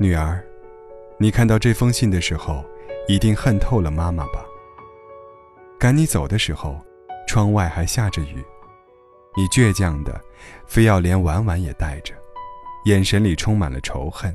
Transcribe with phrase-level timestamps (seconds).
[0.00, 0.40] 女儿，
[1.18, 2.64] 你看到这封信的时候，
[3.08, 4.46] 一定恨透了妈妈吧？
[5.76, 6.80] 赶你走的时候，
[7.26, 8.44] 窗外还下着雨，
[9.36, 10.20] 你倔强的，
[10.68, 12.14] 非要连婉婉也带着，
[12.84, 14.32] 眼神里充满了仇恨。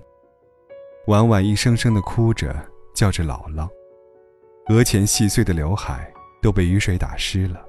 [1.07, 2.53] 婉婉一声声的哭着，
[2.93, 3.69] 叫着姥姥，
[4.67, 7.63] 额前细碎的刘海都被雨水打湿了，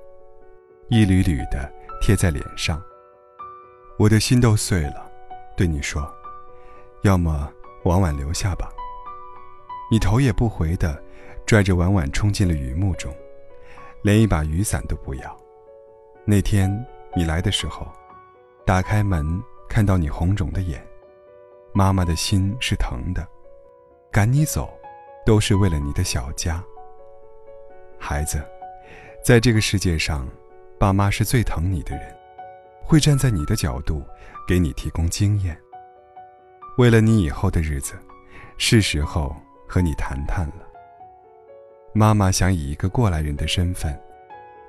[0.88, 2.82] 一缕缕的贴在脸上。
[4.00, 5.08] 我的心都碎了，
[5.56, 6.12] 对你说，
[7.02, 7.48] 要么
[7.84, 8.70] 婉婉留下吧。
[9.91, 11.01] 你头也不回的
[11.47, 13.15] 拽着婉婉冲进了雨幕中，
[14.02, 15.37] 连一把雨伞都不要。
[16.25, 16.84] 那天
[17.15, 17.87] 你来的时候，
[18.65, 20.84] 打开门看到你红肿的眼，
[21.73, 23.27] 妈妈的心是疼的，
[24.11, 24.73] 赶你走，
[25.27, 26.64] 都是为了你的小家。
[27.98, 28.42] 孩子，
[29.23, 30.27] 在这个世界上，
[30.78, 32.14] 爸妈是最疼你的人。
[32.87, 34.03] 会站在你的角度，
[34.47, 35.59] 给你提供经验。
[36.77, 37.95] 为了你以后的日子，
[38.58, 39.34] 是时候
[39.67, 40.67] 和你谈谈了。
[41.92, 43.97] 妈妈想以一个过来人的身份，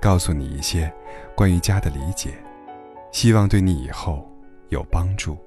[0.01, 0.91] 告诉你一些
[1.35, 2.33] 关于家的理解，
[3.11, 4.29] 希望对你以后
[4.69, 5.37] 有帮助。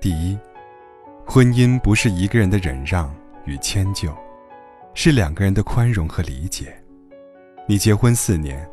[0.00, 0.38] 第一，
[1.24, 3.14] 婚姻不是一个人的忍让
[3.46, 4.14] 与迁就，
[4.94, 6.76] 是两个人的宽容和理解。
[7.66, 8.68] 你结婚四年。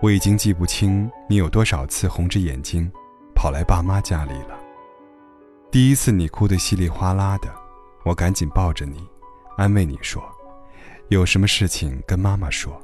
[0.00, 2.90] 我已经记不清你有多少次红着眼睛
[3.34, 4.58] 跑来爸妈家里了。
[5.74, 7.52] 第一次你哭得稀里哗啦的，
[8.04, 9.04] 我赶紧抱着你，
[9.56, 10.22] 安慰你说
[11.10, 12.80] ：“有什么事情跟妈妈说，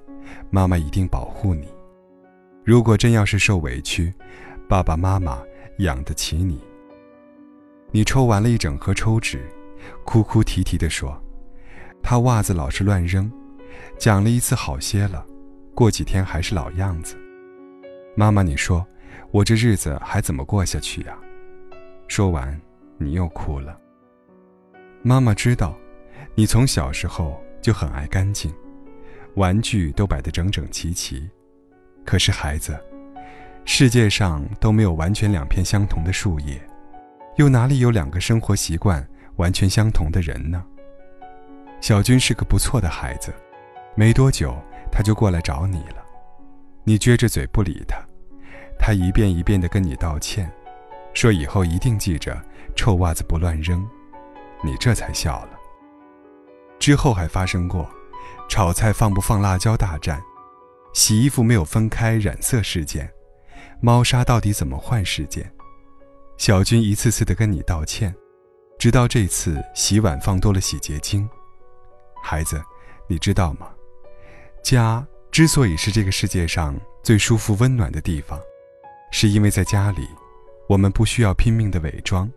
[0.50, 1.68] 妈妈一定保护你。
[2.64, 4.12] 如果真要是受委屈，
[4.68, 5.38] 爸爸妈妈
[5.78, 6.60] 养得起你。”
[7.92, 9.48] 你抽完了一整盒抽纸，
[10.04, 11.16] 哭哭啼啼地说
[12.02, 13.30] ：“他袜子老是乱扔，
[13.98, 15.24] 讲了一次好些了。”
[15.76, 17.16] 过几天还是老样子，
[18.16, 18.84] 妈妈，你说
[19.30, 21.16] 我这日子还怎么过下去呀？
[22.08, 22.60] 说完，
[23.00, 23.76] 你又哭了。
[25.02, 25.74] 妈妈知道，
[26.34, 28.54] 你从小时候就很爱干净，
[29.34, 31.28] 玩具都摆得整整齐齐。
[32.04, 32.78] 可是孩子，
[33.64, 36.60] 世界上都没有完全两片相同的树叶，
[37.36, 39.04] 又哪里有两个生活习惯
[39.36, 40.62] 完全相同的人呢？
[41.80, 43.32] 小军是个不错的孩子，
[43.96, 44.54] 没多久。
[44.92, 46.04] 他就过来找你了，
[46.82, 47.96] 你撅着嘴不理他，
[48.76, 50.50] 他一遍一遍地跟你道歉，
[51.14, 52.40] 说以后一定记着
[52.74, 53.86] 臭袜子不乱扔，
[54.62, 55.58] 你这才笑了。
[56.78, 57.88] 之后还发生过，
[58.48, 60.22] 炒菜放不放辣椒大战，
[60.94, 63.10] 洗衣服没有分开染色事件，
[63.80, 65.52] 猫砂到底怎么换事件，
[66.38, 68.14] 小军一次次的跟你道歉，
[68.78, 71.28] 直到这次洗碗放多了洗洁精，
[72.22, 72.62] 孩子，
[73.06, 73.68] 你知道吗？
[74.62, 78.40] 家之所以是这个世界上最舒服温暖的地方，
[79.10, 80.08] 是因为在家里，
[80.70, 82.30] 我们不需要拼命的伪装，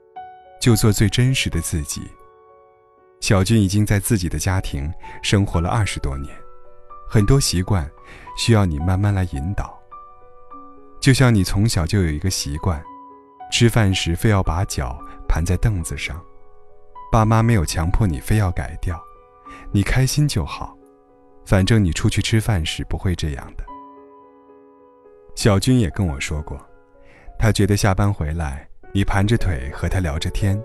[0.60, 2.02] 就做最真实的自己。
[3.20, 6.36] 小军已经在自己的家庭生活了二十多年，
[7.08, 7.88] 很多习惯
[8.36, 9.80] 需要你慢慢来引导。
[11.00, 12.84] 就像你从小就有一个习惯，
[13.52, 15.00] 吃饭时非要把脚
[15.30, 16.20] 盘在凳子上，
[17.12, 19.00] 爸妈没有强迫你非要改掉，
[19.72, 20.76] 你开心就好。
[21.46, 23.64] 反正你出去吃饭时不会这样的。
[25.36, 26.60] 小军也跟我说过，
[27.44, 30.58] 他觉得下班回来你盘着腿和他聊着天，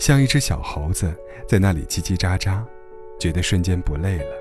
[0.00, 2.60] 像一只小猴子在那里叽叽喳喳，
[3.20, 4.36] 觉得瞬间不累了。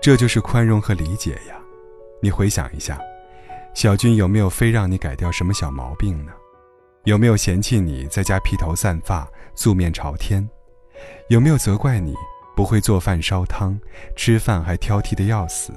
[0.00, 1.58] 这就是宽容和理解呀。
[2.22, 2.96] 你回想一下，
[3.74, 6.30] 小军有没有非让你改掉什么小毛病呢？
[7.02, 10.48] 有没有嫌弃你在家披头散发、素面朝天？
[11.26, 12.14] 有没有责怪你？
[12.54, 13.76] 不会做饭烧汤，
[14.14, 15.72] 吃饭还挑剔的要死，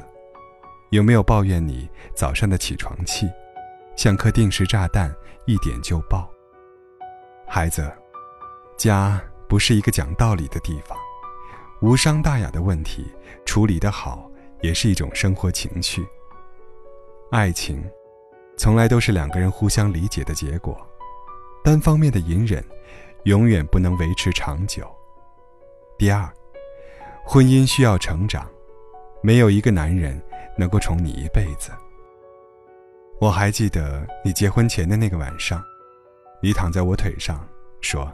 [0.92, 3.28] 有没有抱怨你早上的起床气，
[4.02, 6.28] 像颗定时炸弹，一点就爆？
[7.48, 7.88] 孩子，
[8.76, 10.98] 家不是一个讲道理的地方，
[11.84, 13.06] 无伤大雅的问题
[13.46, 14.28] 处理得好，
[14.62, 16.04] 也是一种生活情趣。
[17.30, 17.80] 爱情，
[18.58, 20.76] 从来都是两个人互相理解的结果，
[21.64, 22.66] 单方面的隐忍，
[23.26, 24.84] 永远不能维持长久。
[25.96, 26.28] 第二。
[27.24, 28.50] 婚姻需要成长，
[29.22, 30.20] 没有一个男人
[30.58, 31.70] 能够宠你一辈子。
[33.22, 35.64] 我还记得你结婚前的那个晚上，
[36.42, 37.48] 你躺在我腿上
[37.80, 38.12] 说：“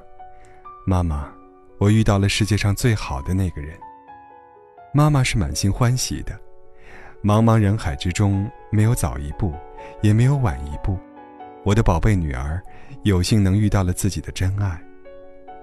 [0.86, 1.32] 妈妈，
[1.78, 3.80] 我遇到了世界上最好的那个人。”
[4.94, 6.38] 妈妈是满心欢喜的。
[7.24, 9.54] 茫茫人海之中，没有早一步，
[10.02, 11.00] 也没有晚一步，
[11.64, 12.62] 我的宝贝女儿
[13.04, 14.78] 有幸能遇到了自己的真爱。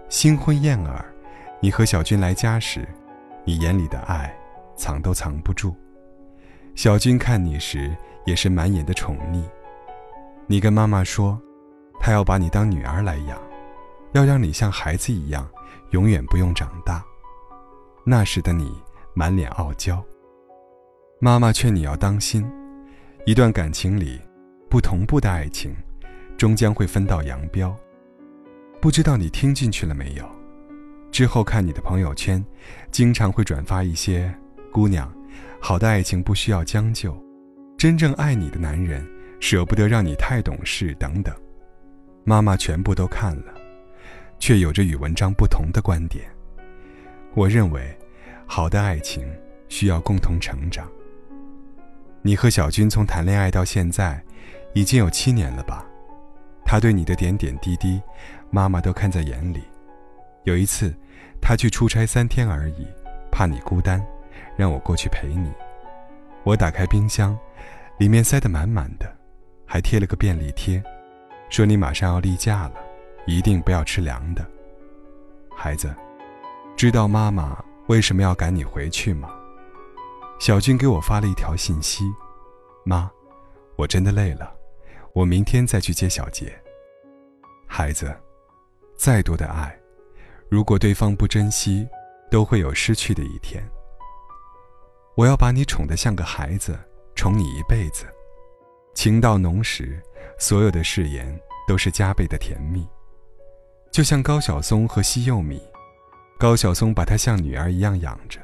[0.09, 1.05] 新婚燕尔，
[1.61, 2.89] 你和小军来家时。
[3.45, 4.35] 你眼里的爱，
[4.75, 5.77] 藏都藏不住。
[6.75, 7.95] 小军看你时，
[8.25, 9.43] 也是满眼的宠溺。
[10.47, 11.41] 你跟妈妈说，
[11.99, 13.39] 她要把你当女儿来养，
[14.13, 15.49] 要让你像孩子一样，
[15.91, 17.05] 永远不用长大。
[18.05, 18.73] 那时的你
[19.15, 20.05] 满脸傲娇。
[21.21, 22.47] 妈妈劝你要当心，
[23.25, 24.21] 一段感情里，
[24.69, 25.75] 不同步的爱情，
[26.37, 27.75] 终将会分道扬镳。
[28.81, 30.29] 不知道你听进去了没有？
[31.11, 32.45] 之后看你的朋友圈，
[32.91, 34.35] 经常会转发一些
[34.71, 35.11] “姑娘，
[35.61, 37.17] 好的爱情不需要将就，
[37.85, 39.07] 真正爱你的男人
[39.41, 41.35] 舍不得让你太懂事”等等。
[42.25, 43.53] 妈妈全部都看了，
[44.39, 46.25] 却有着与文章不同的观点。
[47.35, 47.95] 我认为，
[48.47, 49.31] 好的爱情
[49.69, 50.91] 需要共同成长。
[52.23, 54.19] 你和小军从谈恋爱到现在，
[54.73, 55.85] 已经有七年了吧？
[56.65, 58.01] 他对你的点点滴滴，
[58.49, 59.63] 妈妈都看在眼里。
[60.45, 60.91] 有一次，
[61.39, 62.87] 他去出差三天而已，
[63.31, 64.03] 怕你孤单，
[64.57, 65.53] 让我过去陪你。
[66.45, 67.37] 我打开冰箱，
[67.99, 69.11] 里面塞得满满的，
[69.67, 70.83] 还贴了个便利贴，
[71.49, 72.75] 说你马上要例假了，
[73.27, 74.47] 一定不要吃凉的。
[75.57, 75.95] 孩子，
[76.77, 79.31] 知道妈妈为什么要赶你回去吗？
[80.39, 82.05] 小军给我发了一条信息
[82.85, 83.11] ：“妈，
[83.77, 84.53] 我真的累了，
[85.15, 86.53] 我明天再去接小杰。”
[87.67, 88.15] 孩子，
[88.97, 89.75] 再多的爱，
[90.51, 91.89] 如果对方不珍惜，
[92.31, 93.65] 都会有失去的一天。
[95.17, 96.77] 我要把你宠得像个孩子，
[97.15, 98.05] 宠你一辈子。
[98.95, 100.03] 情到浓时，
[100.39, 102.87] 所有的誓言都是加倍的甜蜜。
[103.93, 105.63] 就像高晓松和西柚米，
[106.37, 108.41] 高晓松把她像女儿一样养着，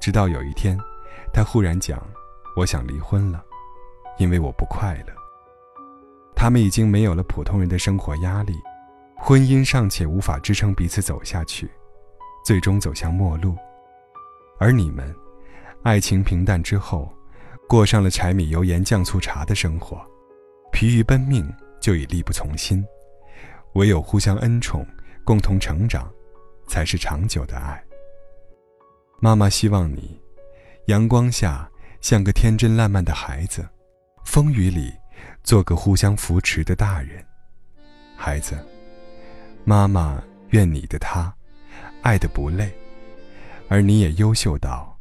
[0.00, 0.76] 直到有一天。
[1.32, 2.04] 他忽然讲
[2.56, 3.44] ：“我想离婚了，
[4.18, 5.14] 因为我不快乐。”
[6.34, 8.54] 他们已经没有了普通人的生活压力，
[9.16, 11.70] 婚姻尚且无法支撑彼此走下去，
[12.44, 13.56] 最终走向末路。
[14.58, 15.14] 而你们，
[15.82, 17.12] 爱情平淡之后，
[17.68, 20.04] 过上了柴米油盐酱醋茶的生活，
[20.72, 22.84] 疲于奔命就已力不从心。
[23.74, 24.86] 唯有互相恩宠，
[25.24, 26.10] 共同成长，
[26.66, 27.82] 才是长久的爱。
[29.20, 30.20] 妈妈希望你。
[30.86, 31.70] 阳光下
[32.00, 33.66] 像个天真烂漫的孩子，
[34.24, 34.92] 风雨里
[35.44, 37.24] 做个互相扶持的大人。
[38.16, 38.56] 孩子，
[39.64, 41.32] 妈妈愿你的他
[42.02, 42.72] 爱的不累，
[43.68, 44.97] 而你也优秀到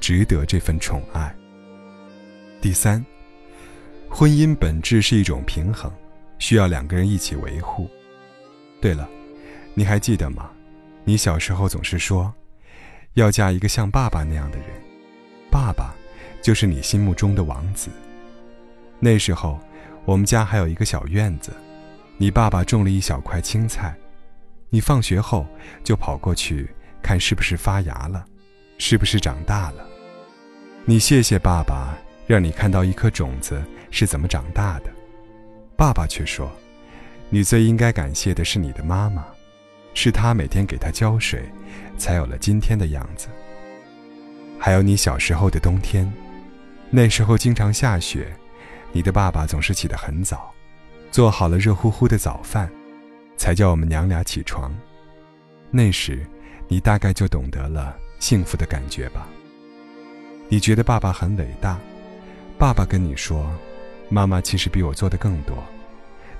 [0.00, 1.34] 值得这份宠爱。
[2.60, 3.04] 第三，
[4.08, 5.92] 婚姻本质是一种平衡，
[6.38, 7.88] 需要两个人一起维护。
[8.80, 9.08] 对了，
[9.74, 10.50] 你还记得吗？
[11.04, 12.32] 你小时候总是说，
[13.14, 14.66] 要嫁一个像爸爸那样的人。
[15.50, 15.94] 爸爸，
[16.42, 17.90] 就是你心目中的王子。
[18.98, 19.60] 那时候，
[20.04, 21.52] 我们家还有一个小院子，
[22.16, 23.94] 你爸爸种了一小块青菜，
[24.70, 25.46] 你放学后
[25.82, 26.68] 就跑过去
[27.02, 28.24] 看是不是发芽了，
[28.78, 29.89] 是不是长大了。
[30.90, 31.96] 你谢谢爸爸，
[32.26, 34.90] 让你看到一颗种子是怎么长大的。
[35.76, 36.50] 爸爸却说，
[37.28, 39.24] 你最应该感谢的是你的妈妈，
[39.94, 41.48] 是她每天给他浇水，
[41.96, 43.28] 才有了今天的样子。
[44.58, 46.12] 还有你小时候的冬天，
[46.90, 48.26] 那时候经常下雪，
[48.90, 50.52] 你的爸爸总是起得很早，
[51.12, 52.68] 做好了热乎乎的早饭，
[53.36, 54.76] 才叫我们娘俩起床。
[55.70, 56.26] 那时，
[56.66, 59.28] 你大概就懂得了幸福的感觉吧。
[60.50, 61.78] 你觉得爸爸很伟大，
[62.58, 63.50] 爸爸跟你说，
[64.10, 65.56] 妈妈其实比我做的更多。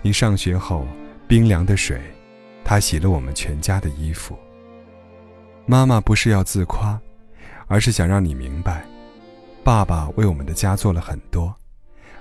[0.03, 0.87] 你上学后，
[1.27, 1.99] 冰凉的水，
[2.63, 4.39] 他洗了我们全家的衣服。
[5.65, 7.01] 妈妈不是要自夸。
[7.73, 8.85] 而是想让你明白，
[9.63, 11.55] 爸爸为我们的家做了很多，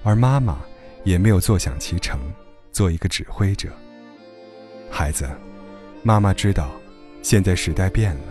[0.04, 0.60] 而妈妈
[1.04, 2.20] 也没有坐享其成，
[2.72, 3.68] 做一个指挥者。
[4.92, 5.28] 孩子，
[6.04, 6.70] 妈妈知道，
[7.24, 8.22] 现在时代变了，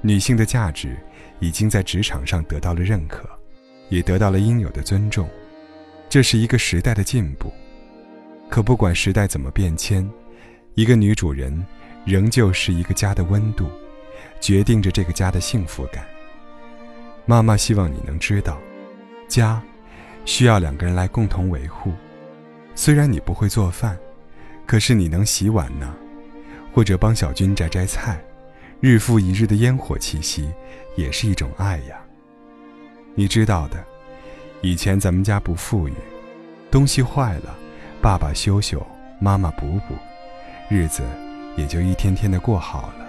[0.00, 0.96] 女性的价值
[1.42, 3.28] 已经在职场上得到了认可，
[3.88, 5.28] 也得到了应有的尊重，
[6.08, 7.52] 这是一个时代的进步。
[8.48, 10.08] 可不管时代怎么变迁，
[10.74, 11.66] 一个女主人
[12.04, 13.66] 仍旧是一个家的温度，
[14.40, 16.06] 决定着这个家的幸福感。
[17.26, 18.56] 妈妈希望你能知道，
[19.26, 19.60] 家
[20.24, 21.92] 需要两个人来共同维护。
[22.76, 23.98] 虽然你不会做饭，
[24.64, 25.92] 可是你能洗碗呢，
[26.72, 28.22] 或者帮小军摘摘菜，
[28.82, 30.50] 日复一日的烟火气息
[30.96, 32.00] 也是一种爱呀。
[33.14, 33.80] 你知道的，
[34.60, 35.94] 以前咱们家不富裕，
[36.68, 37.56] 东西坏了，
[38.00, 38.84] 爸爸修修，
[39.20, 39.94] 妈妈补补，
[40.68, 41.04] 日子
[41.56, 43.06] 也就一天天的过好了。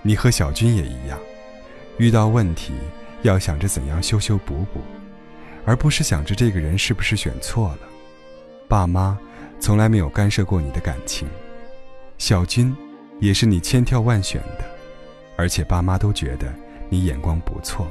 [0.00, 1.18] 你和小军也一样，
[1.98, 2.72] 遇到问题。
[3.20, 4.80] 要想着怎样修修补补，
[5.64, 7.78] 而不是想着这个人是不是选错了。
[8.66, 9.16] 爸妈
[9.60, 11.28] 从来没有干涉过你的感情，
[12.18, 12.74] 小军
[13.22, 14.64] 也是你千挑万选的，
[15.36, 16.52] 而且爸妈都觉得
[16.88, 17.86] 你眼光不错。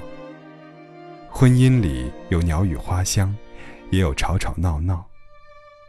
[1.30, 3.34] 婚姻里有鸟语花香，
[3.92, 5.06] 也有吵吵闹闹，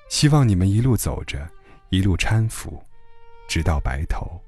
[0.08, 1.44] 希望你们一路走着，
[1.88, 2.80] 一路搀扶，
[3.48, 4.40] 直到白头。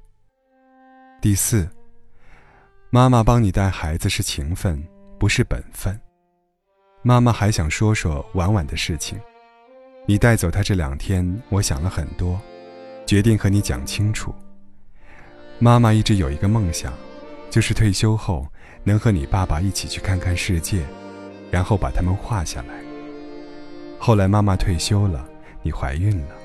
[1.21, 1.69] 第四，
[2.89, 4.81] 妈妈帮你带孩子是情分，
[5.19, 5.99] 不是本分。
[7.01, 9.19] 妈妈还想说说婉婉的事情。
[10.05, 12.39] 你带走她这两天，我想了很多，
[13.05, 14.33] 决定和你讲清楚。
[15.57, 16.93] 妈妈一直有一个梦想，
[17.49, 18.45] 就是退休后
[18.83, 20.85] 能和你爸爸一起去看看世界，
[21.49, 22.75] 然后把他们画下来。
[23.97, 25.25] 后来妈妈退休了，
[25.63, 26.35] 你怀孕了，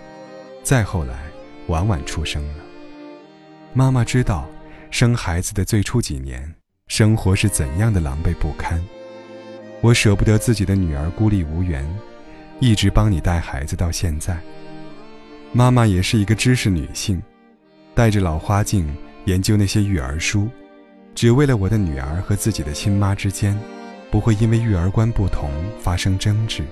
[0.63, 1.25] 再后来，
[1.67, 2.65] 婉婉出生了。
[3.75, 4.49] 妈妈知道，
[4.91, 6.55] 生孩子的最初几年，
[6.87, 8.81] 生活是怎样的狼狈不堪。
[9.81, 11.85] 我舍不得自己的女儿孤立无援，
[12.61, 14.39] 一直帮你带孩子到现在。
[15.53, 17.21] 妈妈也是一个知识女性，
[18.01, 18.89] 带着老花镜
[19.27, 20.49] 研究那些育儿书，
[21.15, 23.55] 只为了我的女儿和自己的亲妈之间，
[24.11, 26.65] 不会因为育儿观不同发生争执。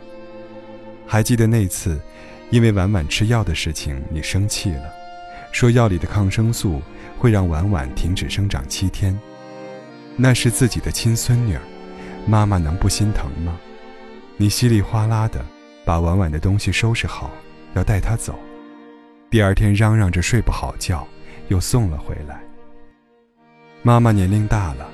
[1.06, 2.00] 还记得那次，
[2.48, 4.84] 因为婉婉吃药的事情，你生气了，
[5.52, 6.80] 说药里的抗生素
[7.18, 9.14] 会让婉婉停止生长七天。
[10.16, 11.60] 那是自己的亲孙女儿，
[12.26, 13.54] 妈妈能不心疼吗？
[14.38, 15.44] 你稀里哗啦的
[15.84, 17.30] 把婉婉的东西收拾好，
[17.74, 18.34] 要带她走。
[19.28, 21.06] 第二天嚷嚷着睡不好觉，
[21.48, 22.40] 又送了回来。
[23.82, 24.88] 妈妈年龄大了，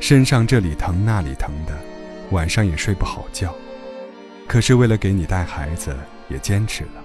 [0.00, 1.76] 身上这里疼那里疼的，
[2.30, 3.54] 晚上也睡不好觉。
[4.46, 5.96] 可是为了给你带孩子，
[6.28, 7.02] 也坚持了。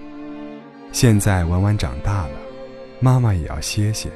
[0.91, 2.33] 现在婉婉长大了，
[2.99, 4.09] 妈妈也要歇歇，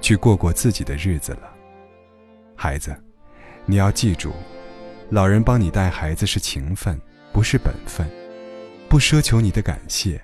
[0.00, 1.52] 去过过自己的日子了。
[2.54, 2.96] 孩子，
[3.66, 4.32] 你要记住，
[5.10, 6.98] 老人帮你带孩子是情分，
[7.32, 8.06] 不是本分，
[8.88, 10.20] 不奢求你的感谢，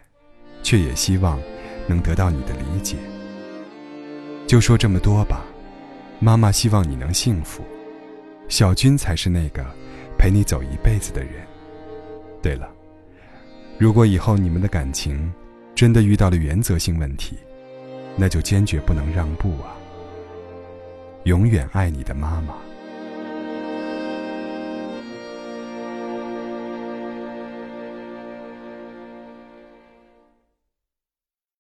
[0.63, 1.41] 却也希望
[1.87, 2.97] 能得到你的理解。
[4.49, 5.45] 就说这么多吧，
[6.21, 7.63] 妈妈希望你能幸福，
[8.49, 9.63] 小军才是那个
[10.17, 11.47] 陪你走一辈子的人。
[12.41, 12.67] 对了，
[13.77, 15.31] 如果以后你们的感情
[15.75, 17.37] 真的遇到了原则性问题，
[18.17, 19.77] 那就坚决不能让步啊！
[21.25, 22.55] 永远爱你的妈妈。